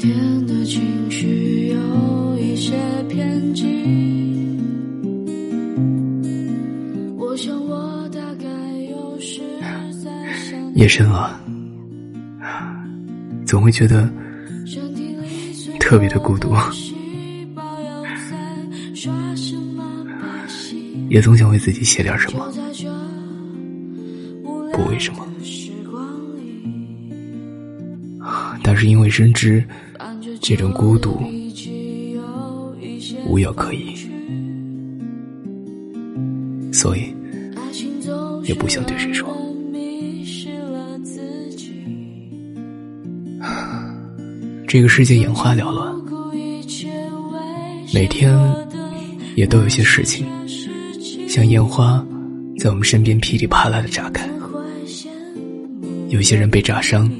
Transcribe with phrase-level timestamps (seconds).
[0.00, 2.72] 天的情绪有一些
[3.06, 3.66] 偏激，
[10.74, 11.38] 夜深了，
[13.44, 14.10] 总会觉得
[15.78, 16.54] 特别的孤独，
[21.10, 22.50] 也总想为自己写点什么。
[24.72, 25.26] 不为什么，
[28.62, 29.62] 但是因为深知
[30.40, 31.20] 这种孤独
[33.26, 33.94] 无药可医，
[36.72, 37.14] 所以
[38.44, 39.28] 也不想对谁说
[44.66, 45.94] 这个世界眼花缭乱，
[47.92, 48.36] 每天
[49.36, 50.26] 也都有些事情，
[51.28, 52.04] 像烟花
[52.58, 54.28] 在我们身边噼里啪啦的炸开。
[56.08, 57.10] 有些人被炸伤，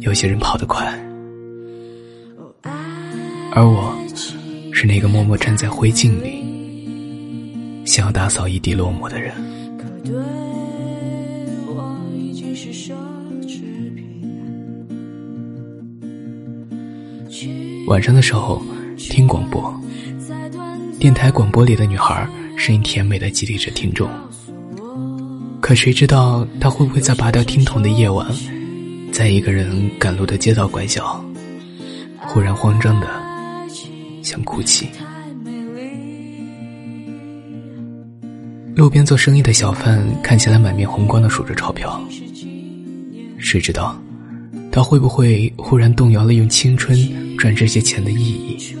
[0.00, 0.92] 有些人跑得快，
[3.56, 3.96] 而我
[4.72, 6.42] 是那个默默站在灰烬里，
[7.86, 9.32] 想要打扫一地落寞的人。
[9.78, 10.12] 可对
[11.68, 12.92] 我已经是奢
[13.42, 13.60] 侈
[13.94, 14.04] 品。
[17.86, 18.60] 晚上的时候
[18.98, 19.72] 听广播，
[20.98, 24.10] 电台广播里的女孩声音甜美的激励着听众，
[25.60, 28.26] 可谁知道她会不会在拔掉听筒的夜晚，
[29.12, 31.24] 在一个人赶路的街道拐角，
[32.18, 33.06] 忽然慌张的
[34.24, 34.88] 想哭泣。
[38.74, 42.02] 路边做生意的小贩看起来满面红光的数着钞票，
[43.38, 43.96] 谁知道
[44.72, 46.98] 他会不会忽然动摇了用青春
[47.36, 48.74] 赚这些钱的意义？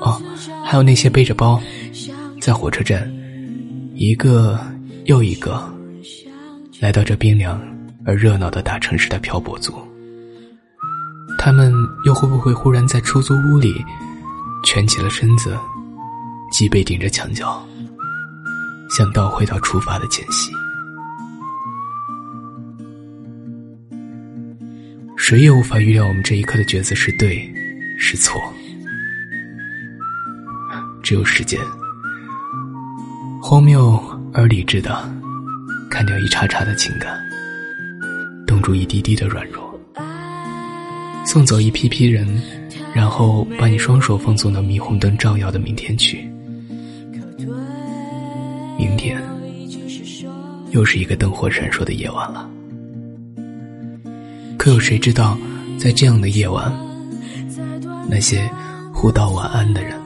[0.00, 0.22] 哦，
[0.64, 1.60] 还有那些背着包
[2.40, 3.10] 在火车站，
[3.94, 4.60] 一个
[5.06, 5.62] 又一个
[6.78, 7.60] 来到这冰凉
[8.04, 9.74] 而热闹的大城市的漂泊族，
[11.42, 11.72] 他们
[12.04, 13.82] 又会不会忽然在出租屋里
[14.62, 15.56] 蜷起了身子，
[16.52, 17.66] 脊背顶着墙角，
[18.90, 20.52] 想倒回到出发的前夕？
[25.16, 27.50] 谁也无法预料我们这一刻的抉择是对
[27.98, 28.38] 是错，
[31.02, 31.58] 只有时间，
[33.40, 33.98] 荒谬
[34.34, 35.10] 而理智的
[35.88, 37.18] 砍掉一茬茬的情感，
[38.46, 39.69] 冻住一滴滴的软弱，
[41.30, 42.26] 送走一批批人，
[42.92, 46.28] 然后把你双手放送到霓虹灯照耀的明天去。
[48.76, 49.16] 明天
[50.72, 52.50] 又是一个灯火闪烁的夜晚了。
[54.58, 55.38] 可有谁知道，
[55.78, 56.76] 在这样的夜晚，
[58.08, 58.50] 那些
[58.92, 59.96] 互道晚安的人，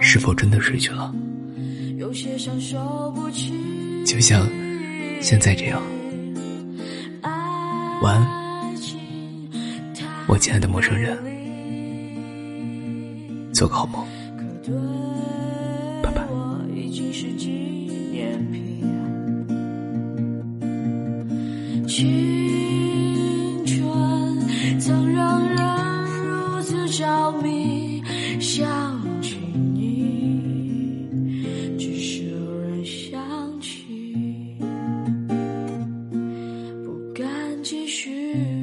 [0.00, 1.14] 是否真的睡去了？
[4.06, 4.48] 就像
[5.20, 5.82] 现在这样。
[8.00, 8.41] 晚安，
[10.32, 11.14] 我亲爱的陌生人，
[13.52, 14.02] 做个好梦。
[16.02, 16.24] 拜拜。
[16.30, 17.50] 我已经是纪
[18.10, 18.80] 念品。
[21.86, 25.58] 青春曾让人
[26.24, 28.02] 如此着迷，
[28.40, 28.66] 想
[29.20, 29.36] 起
[29.74, 31.10] 你，
[31.78, 34.56] 只是偶然想起，
[36.82, 37.28] 不敢
[37.62, 38.61] 继续。